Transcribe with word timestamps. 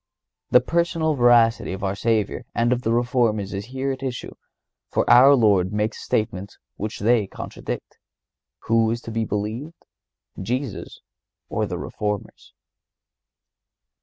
The 0.49 0.61
personal 0.61 1.13
veracity 1.13 1.73
of 1.73 1.83
our 1.83 1.93
Savior 1.95 2.43
and 2.55 2.73
of 2.73 2.81
the 2.81 2.91
Reformers 2.91 3.53
is 3.53 3.65
here 3.65 3.91
at 3.91 4.01
issue, 4.01 4.33
for 4.89 5.07
our 5.07 5.35
Lord 5.35 5.71
makes 5.71 6.01
a 6.01 6.05
statement 6.05 6.57
which 6.75 7.01
they 7.01 7.27
contradict. 7.27 7.99
Who 8.63 8.89
is 8.89 8.99
to 9.01 9.11
be 9.11 9.25
believed, 9.25 9.85
Jesus 10.41 11.01
or 11.49 11.67
the 11.67 11.77
Reformers? 11.77 12.51